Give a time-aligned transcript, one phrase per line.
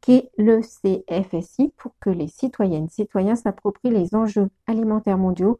[0.00, 5.58] qui est le CFSI pour que les citoyennes et citoyens s'approprient les enjeux alimentaires mondiaux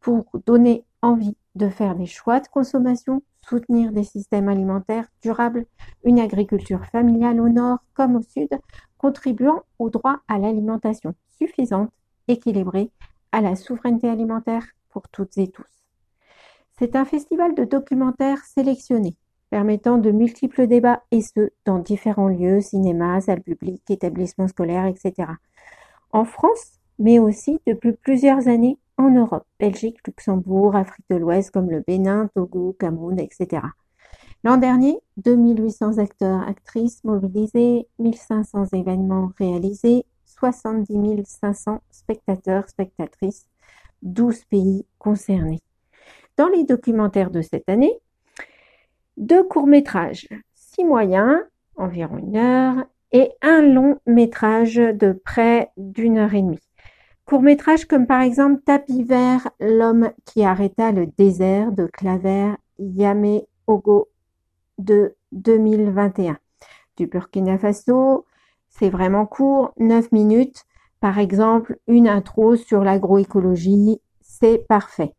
[0.00, 5.66] pour donner envie de faire des choix de consommation, soutenir des systèmes alimentaires durables,
[6.04, 8.50] une agriculture familiale au nord comme au sud,
[8.98, 11.90] contribuant au droit à l'alimentation suffisante,
[12.28, 12.90] équilibrée,
[13.32, 15.64] à la souveraineté alimentaire pour toutes et tous.
[16.78, 19.16] C'est un festival de documentaires sélectionnés,
[19.50, 25.32] permettant de multiples débats et ce, dans différents lieux, cinémas, salles publiques, établissements scolaires, etc.
[26.12, 28.78] En France, mais aussi depuis plusieurs années
[29.10, 33.62] Europe, Belgique, Luxembourg, Afrique de l'Ouest comme le Bénin, Togo, Cameroun, etc.
[34.42, 43.46] L'an dernier, 2800 acteurs, actrices mobilisés, 1500 événements réalisés, 70 500 spectateurs, spectatrices,
[44.02, 45.60] 12 pays concernés.
[46.36, 47.98] Dans les documentaires de cette année,
[49.18, 51.36] deux courts-métrages, six moyens,
[51.76, 56.60] environ une heure, et un long métrage de près d'une heure et demie.
[57.30, 64.08] Courts-métrages comme par exemple Tapis vert, l'homme qui arrêta le désert de Claver Yame Ogo
[64.78, 66.38] de 2021.
[66.96, 68.26] Du Burkina Faso,
[68.68, 70.64] c'est vraiment court, 9 minutes.
[70.98, 75.14] Par exemple, une intro sur l'agroécologie, c'est parfait.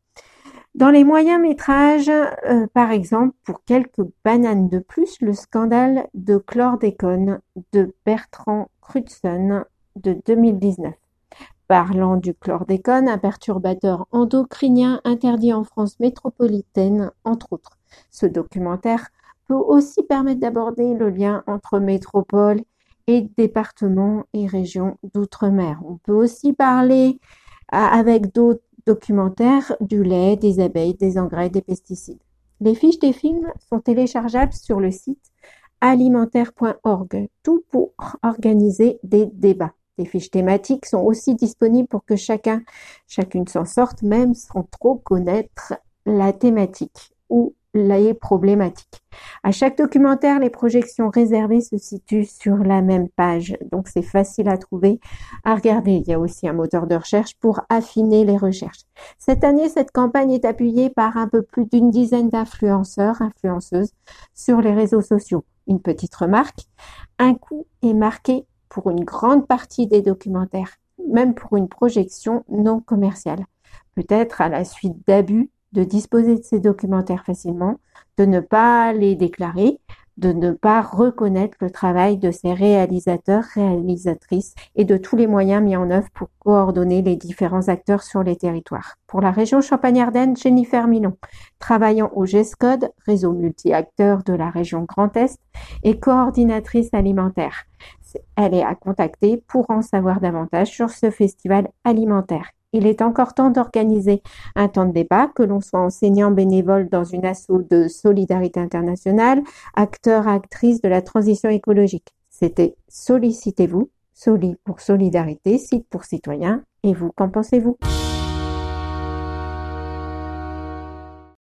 [0.75, 6.37] Dans les moyens métrages, euh, par exemple, pour quelques bananes de plus, le scandale de
[6.37, 7.39] chlordécone
[7.71, 9.63] de Bertrand Crutzen
[9.95, 10.93] de 2019.
[11.71, 17.77] Parlant du chlordécone, un perturbateur endocrinien interdit en France métropolitaine, entre autres.
[18.09, 19.07] Ce documentaire
[19.47, 22.59] peut aussi permettre d'aborder le lien entre métropole
[23.07, 25.79] et départements et régions d'outre-mer.
[25.85, 27.21] On peut aussi parler
[27.69, 32.19] avec d'autres documentaires du lait, des abeilles, des engrais, des pesticides.
[32.59, 35.31] Les fiches des films sont téléchargeables sur le site
[35.79, 37.93] alimentaire.org, tout pour
[38.23, 39.71] organiser des débats.
[40.01, 42.63] Les fiches thématiques sont aussi disponibles pour que chacun,
[43.07, 45.75] chacune s'en sorte, même sans trop connaître
[46.07, 49.03] la thématique ou les problématiques.
[49.43, 54.49] À chaque documentaire, les projections réservées se situent sur la même page, donc c'est facile
[54.49, 54.99] à trouver,
[55.43, 55.91] à regarder.
[55.91, 58.85] Il y a aussi un moteur de recherche pour affiner les recherches.
[59.19, 63.91] Cette année, cette campagne est appuyée par un peu plus d'une dizaine d'influenceurs, influenceuses
[64.33, 65.45] sur les réseaux sociaux.
[65.67, 66.61] Une petite remarque,
[67.19, 70.77] un coût est marqué pour une grande partie des documentaires,
[71.07, 73.45] même pour une projection non commerciale.
[73.95, 77.79] Peut-être à la suite d'abus de disposer de ces documentaires facilement,
[78.17, 79.79] de ne pas les déclarer,
[80.21, 85.63] de ne pas reconnaître le travail de ces réalisateurs, réalisatrices et de tous les moyens
[85.63, 88.95] mis en œuvre pour coordonner les différents acteurs sur les territoires.
[89.07, 91.17] Pour la région Champagne-Ardenne, Jennifer Milon,
[91.57, 95.39] travaillant au GESCODE, réseau multi-acteurs de la région Grand Est,
[95.83, 97.65] et coordinatrice alimentaire.
[98.35, 102.51] Elle est à contacter pour en savoir davantage sur ce festival alimentaire.
[102.73, 104.21] Il est encore temps d'organiser
[104.55, 109.41] un temps de débat, que l'on soit enseignant bénévole dans une asso de solidarité internationale,
[109.75, 112.13] acteur, actrice de la transition écologique.
[112.29, 116.63] C'était Sollicitez-vous, Soli pour solidarité, site pour citoyens.
[116.83, 117.77] Et vous, qu'en pensez-vous?